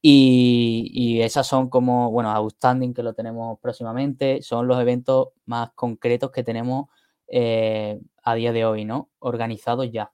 [0.02, 6.32] Y, esas son como, bueno, Outstanding, que lo tenemos próximamente, son los eventos más concretos
[6.32, 6.90] que tenemos
[7.30, 9.10] eh, a día de hoy, ¿no?
[9.20, 10.12] Organizados ya.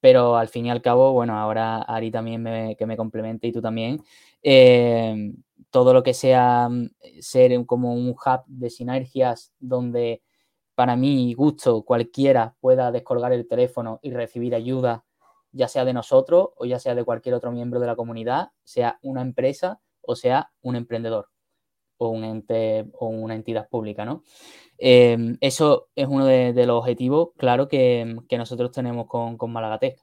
[0.00, 3.52] Pero al fin y al cabo, bueno, ahora Ari también me, que me complemente y
[3.52, 4.02] tú también,
[4.42, 5.32] eh,
[5.74, 10.22] todo lo que sea mm, ser como un hub de sinergias donde
[10.76, 15.04] para mí gusto cualquiera pueda descolgar el teléfono y recibir ayuda
[15.50, 19.00] ya sea de nosotros o ya sea de cualquier otro miembro de la comunidad, sea
[19.02, 21.28] una empresa o sea un emprendedor
[21.96, 24.22] o un ente o una entidad pública, ¿no?
[24.78, 29.98] Em, eso es uno de, los objetivos, claro, que, nosotros tenemos con, con Malagatec.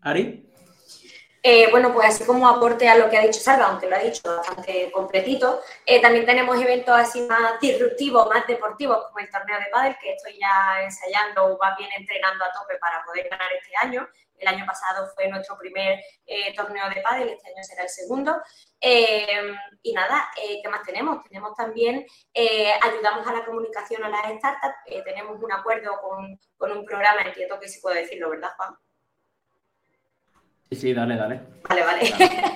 [0.00, 0.53] Ari.
[1.46, 3.98] Eh, bueno, pues así como aporte a lo que ha dicho Salva, aunque lo ha
[3.98, 9.58] dicho bastante completito, eh, también tenemos eventos así más disruptivos, más deportivos, como el torneo
[9.58, 13.52] de pádel, que estoy ya ensayando o más bien entrenando a tope para poder ganar
[13.52, 14.08] este año.
[14.38, 18.40] El año pasado fue nuestro primer eh, torneo de pádel, este año será el segundo.
[19.82, 21.24] y nada, ¿qué más tenemos?
[21.24, 22.06] Tenemos también,
[22.80, 27.60] ayudamos a la comunicación a las startups, tenemos un acuerdo con, con un programa, entiendo
[27.60, 28.74] que sí puedo decirlo, ¿verdad, Juan?
[30.70, 31.40] Sí, sí, dale, dale.
[31.68, 32.14] Vale, vale.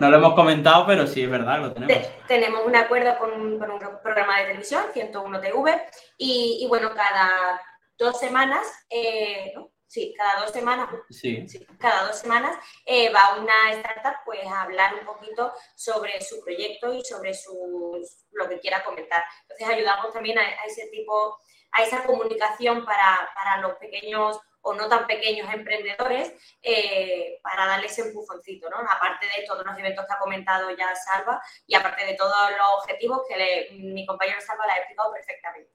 [0.00, 2.08] No, lo hemos, comentado, pero sí es verdad, lo tenemos.
[2.26, 3.58] tenemos un acuerdo con, un
[4.02, 5.80] programa de televisión, 101 TV,
[6.18, 7.60] y, bueno, cada
[7.96, 9.54] dos semanas, eh,
[9.92, 11.46] Sí, cada dos semanas, sí.
[11.78, 12.56] cada dos semanas
[12.86, 18.24] eh, va una startup pues a hablar un poquito sobre su proyecto y sobre sus,
[18.30, 19.22] lo que quiera comentar.
[19.42, 21.38] Entonces ayudamos también a, ese tipo,
[21.72, 27.92] a esa comunicación para, para los pequeños o no tan pequeños emprendedores eh, para darles
[27.92, 28.76] ese empujoncito, ¿no?
[28.76, 32.82] Aparte de todos los eventos que ha comentado ya Salva y aparte de todos los
[32.82, 35.70] objetivos que mi compañero Salva le ha explicado perfectamente.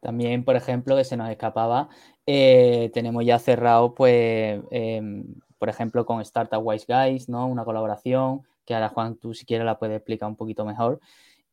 [0.00, 1.88] También, por ejemplo, que se nos escapaba,
[2.26, 5.24] eh, tenemos ya cerrado, pues, em,
[5.58, 7.46] por ejemplo, con Startup Wise Guys, ¿no?
[7.46, 11.00] Una colaboración que ahora Juan, tú si quieres la puedes explicar un poquito mejor.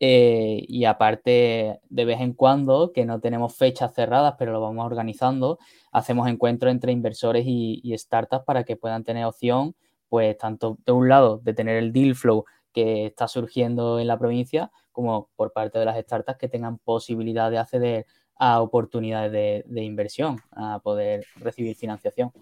[0.05, 4.85] Eh, y aparte, de vez en cuando, que no tenemos fechas cerradas, pero lo vamos
[4.85, 5.59] organizando,
[5.93, 9.75] hacemos encuentros entre inversores y, startups para que puedan tener opción
[10.09, 14.19] pues tanto de un lado de tener el deal flow que está surgiendo en la
[14.19, 19.83] provincia, como por parte de las startups que tengan posibilidad de acceder a oportunidades de,
[19.85, 22.33] inversión, a poder recibir financiación.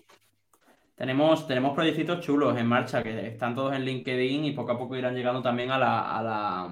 [1.02, 4.96] Tenemos, tenemos proyectos chulos en marcha que están todos en LinkedIn y poco a poco
[4.96, 6.70] irán llegando también a la, a la,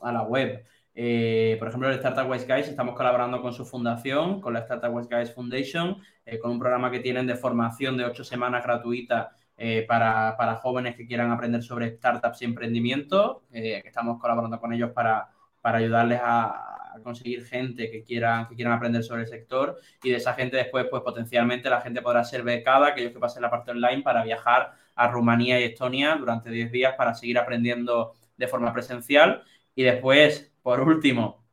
[0.00, 0.64] a la web.
[0.94, 4.90] Eh, por ejemplo, el Startup West Guys estamos colaborando con su fundación, con la Startup
[4.90, 9.32] West Guys Foundation, eh, con un programa que tienen de formación de ocho semanas gratuita
[9.58, 14.72] eh, para, para, jóvenes que quieran aprender sobre startups y emprendimiento, que estamos colaborando con
[14.72, 15.28] ellos para,
[15.60, 20.16] para ayudarles a, conseguir gente que quieran, que quieran aprender sobre el sector y de
[20.16, 23.70] esa gente después, pues potencialmente la gente podrá ser becada, aquellos que pasen la parte
[23.70, 28.72] online para viajar a Rumanía y Estonia durante 10 días para seguir aprendiendo de forma
[28.72, 29.42] presencial
[29.74, 31.46] y después por último,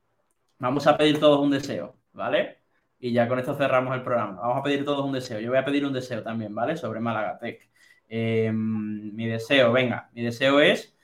[0.60, 2.58] vamos a pedir todos un deseo, ¿vale?
[3.00, 4.42] Y ya con esto cerramos el programa.
[4.42, 5.40] Vamos a pedir todos un deseo.
[5.40, 6.76] Yo voy a pedir un deseo también, ¿vale?
[6.76, 7.70] Sobre Málaga Tech.
[8.10, 10.95] Em, mi deseo, venga, mi deseo es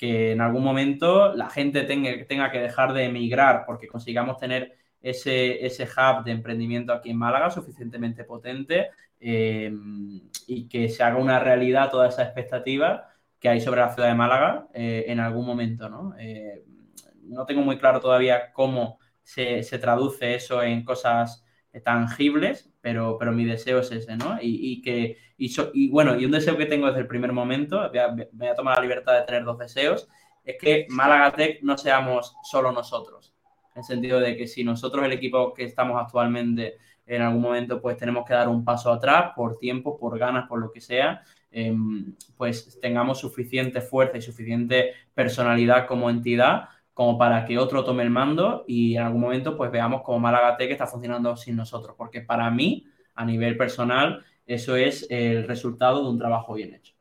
[0.00, 5.66] que en algún momento la gente tenga, que dejar de emigrar porque consigamos tener ese,
[5.66, 8.88] ese hub de emprendimiento aquí en Málaga suficientemente potente
[9.20, 14.08] em, y que se haga una realidad toda esa expectativa que hay sobre la ciudad
[14.08, 16.14] de Málaga eh, en algún momento, ¿no?
[16.18, 16.64] Eh,
[17.24, 21.44] no tengo muy claro todavía cómo se, traduce eso en cosas
[21.78, 24.38] tangibles, pero, pero mi deseo es ese, ¿no?
[24.42, 27.88] Y, que, y, bueno, y un deseo que tengo desde el primer momento,
[28.32, 30.08] voy a, tomar la libertad de tener dos deseos,
[30.44, 33.34] es que Málaga Tech no seamos solo nosotros,
[33.74, 37.80] en el sentido de que si nosotros, el equipo que estamos actualmente, en algún momento,
[37.80, 41.22] pues tenemos que dar un paso atrás por tiempo, por ganas, por lo que sea,
[41.50, 48.02] em, pues tengamos suficiente fuerza y suficiente personalidad como entidad como para que otro tome
[48.02, 51.94] el mando y en algún momento pues veamos cómo Málaga Tech está funcionando sin nosotros,
[51.96, 56.94] porque para mí, a nivel personal, eso es el resultado de un trabajo bien hecho.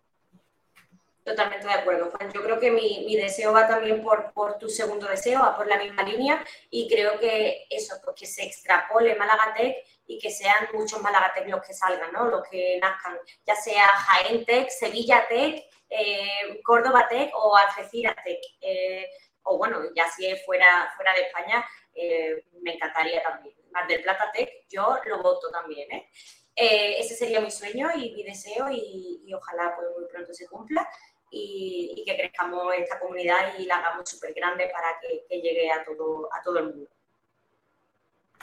[1.30, 2.32] Totalmente de acuerdo, Juan.
[2.34, 5.78] Yo creo que mi, deseo va también por, por, tu segundo deseo, va por la
[5.78, 9.76] misma línea y creo que eso, pues que se extrapole Málaga Tech
[10.08, 12.26] y que sean muchos Málaga Tech los que salgan, ¿no?
[12.30, 18.40] Los que nazcan, ya sea Jaén Tech, Sevilla Tech, eh, Córdoba Tech o Algeciras Tech.
[18.62, 19.06] Eh,
[19.44, 23.56] o bueno, ya si es fuera, fuera de España, eh, me encantaría también.
[23.72, 25.92] Mar del Plata Tech, yo lo voto también.
[25.92, 26.10] ¿eh?
[26.56, 30.88] Eh, ese sería mi sueño y mi deseo y, ojalá pues, muy pronto se cumpla
[31.32, 36.28] y, que crezcamos esta comunidad y la hagamos súper grande para que, llegue a todo,
[36.34, 36.90] a todo el mundo.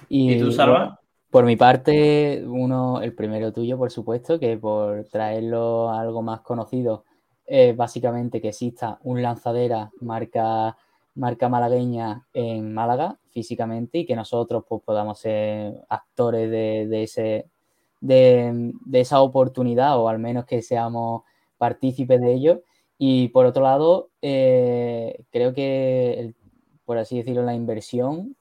[0.08, 1.00] ¿Y, tú, Salva?
[1.30, 6.40] Por mi parte, uno, el primero tuyo, por supuesto, que por traerlo a algo más
[6.40, 7.04] conocido,
[7.44, 10.76] es básicamente que exista un lanzadera marca
[11.16, 17.46] marca malagueña en Málaga físicamente y que nosotros pues, podamos ser actores de, ese,
[18.00, 21.22] de, esa oportunidad o al menos que seamos
[21.58, 22.62] partícipes de ello.
[22.98, 26.34] Y por otro lado, eh, creo que,
[26.84, 28.36] por así decirlo, la inversión,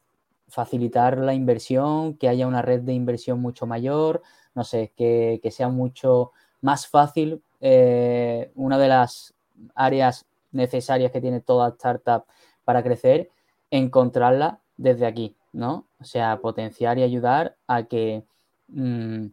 [0.48, 4.22] facilitar la inversión, que haya una red de inversión mucho mayor,
[4.54, 7.42] no sé, que, sea mucho más fácil.
[7.60, 9.34] Eh, una de las
[9.74, 12.26] áreas necesarias que tiene toda startup
[12.66, 13.30] para crecer,
[13.72, 15.86] encontrarla desde aquí, ¿no?
[16.02, 18.24] O sea, potenciar y ayudar a que
[18.68, 19.26] mm,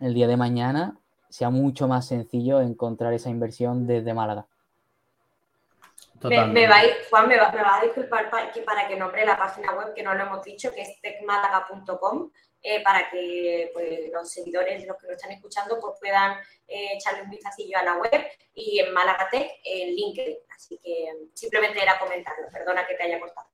[0.00, 0.98] el día de mañana
[1.28, 4.46] sea mucho más sencillo encontrar esa inversión desde Málaga.
[6.22, 6.36] Me,
[7.10, 10.14] Juan, me va, a disculpar para que, para que nombre la página web que no
[10.14, 12.30] lo hemos dicho, que es tecmálaga.com,
[12.62, 17.22] eh, para que pues, los seguidores, los que nos están escuchando, pues puedan eh, echarle
[17.22, 20.36] un vistacillo a la web y en Málaga Tech en LinkedIn.
[20.54, 22.48] Así que simplemente era comentarlo.
[22.52, 23.48] Perdona que te haya cortado.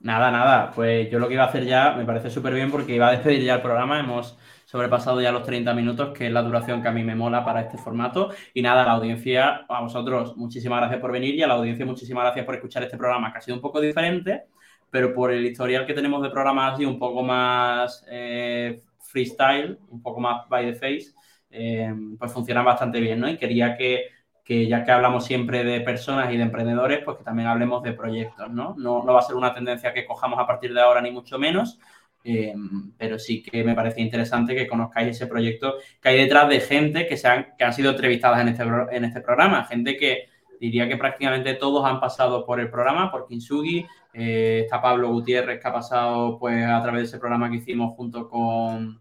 [0.00, 0.70] Nada, nada.
[0.72, 3.12] Pues yo lo que iba a hacer ya me parece súper bien porque iba a
[3.12, 3.98] despedir ya el programa.
[3.98, 7.44] Hemos sobrepasado ya los 30 minutos, que es la duración que a mí me mola
[7.44, 8.30] para este formato.
[8.54, 12.22] Y nada, la audiencia, a vosotros, muchísimas gracias por venir y a la audiencia, muchísimas
[12.24, 14.44] gracias por escuchar este programa, que ha sido un poco diferente
[14.90, 20.02] pero por el historial que tenemos de programas así, un poco más eh, freestyle, un
[20.02, 21.14] poco más by the face,
[21.50, 23.28] eh, pues funciona bastante bien, ¿no?
[23.28, 24.06] Y quería que,
[24.44, 27.92] que, ya que hablamos siempre de personas y de emprendedores, pues que también hablemos de
[27.92, 28.74] proyectos, ¿no?
[28.78, 31.38] No, no va a ser una tendencia que cojamos a partir de ahora, ni mucho
[31.38, 31.78] menos,
[32.24, 32.54] eh,
[32.96, 37.06] pero sí que me parece interesante que conozcáis ese proyecto que hay detrás de gente
[37.06, 40.28] que, se han, que han sido entrevistadas en este, en este programa, gente que
[40.60, 45.60] diría que prácticamente todos han pasado por el programa, por Kinsugi, eh, está Pablo Gutiérrez
[45.60, 49.00] que ha pasado pues a través de ese programa que hicimos junto con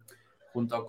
[0.54, 0.88] junto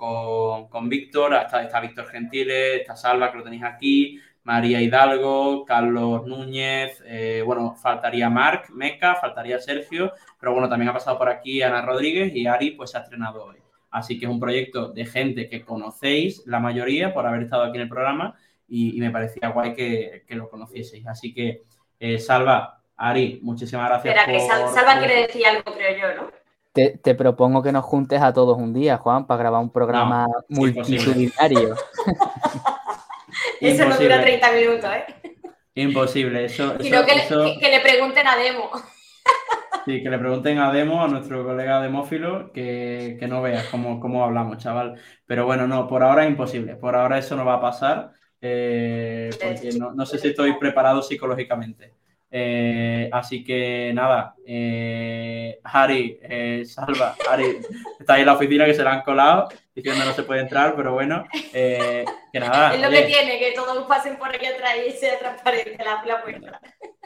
[0.71, 6.27] con, Víctor, está, está Víctor Gentiles, está Salva que lo tenéis aquí, María Hidalgo, Carlos
[6.27, 11.61] Núñez, eh, bueno, faltaría Marc Meca, faltaría Sergio, pero bueno, también ha pasado por aquí
[11.61, 13.57] Ana Rodríguez y Ari pues se ha estrenado hoy.
[13.91, 17.77] Así que es un proyecto de gente que conocéis, la mayoría, por haber estado aquí
[17.77, 18.37] en el programa
[18.69, 21.07] y, me parecía guay que, lo conocieseis.
[21.07, 21.63] Así que,
[21.99, 24.15] eh, Salva, Ari, muchísimas gracias.
[24.15, 26.39] Espera, que Salva quiere decir algo, creo yo, ¿no?
[26.73, 31.75] Te, propongo que nos juntes a todos un día, Juan, para grabar un programa multitudinario.
[33.61, 35.43] eso no dura 30 minutos, ¿eh?
[35.75, 36.77] Imposible, eso.
[36.81, 37.15] Sino que,
[37.71, 38.71] le pregunten a Demo.
[39.85, 44.01] Sí, que le pregunten a Demo, a nuestro colega demófilo, que, que no veas cómo,
[44.01, 45.01] cómo, hablamos, chaval.
[45.25, 46.77] Pero bueno, no, por ahora es imposible.
[46.77, 48.11] Por ahora eso no va a pasar,
[48.41, 51.95] eh, porque no, no, sé si estoy preparado psicológicamente.
[52.31, 57.59] Eh, así que nada, eh, Harry, eh, Salva, Harry,
[57.99, 60.75] está ahí en la oficina que se la han colado diciendo no se puede entrar,
[60.77, 62.75] pero bueno, que nada.
[62.75, 66.23] Es lo que tiene, que todos pasen por aquí atrás y sea transparente la, la
[66.23, 66.61] puerta.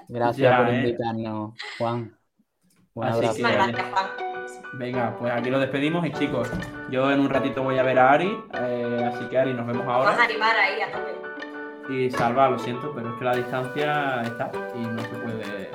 [0.09, 2.17] Gracias por invitarnos, Juan.
[2.95, 3.75] Gracias, Juan.
[4.75, 6.51] Venga, pues aquí lo despedimos y chicos,
[6.91, 10.11] yo en un ratito voy a ver a Ari, así que Ari, nos vemos ahora.
[10.11, 11.23] Vamos a animar ahí a tope
[11.91, 15.71] y Salva, lo siento, pero es que la distancia está y no se puede.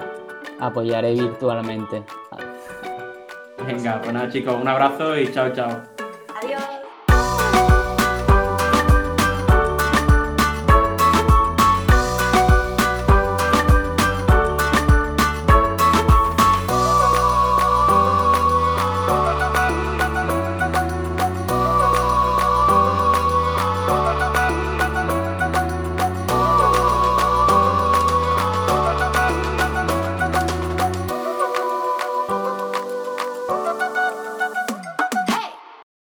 [0.60, 2.04] Apoyaré virtualmente.
[3.66, 5.84] Venga, pues nada chicos, un abrazo y chao, chao.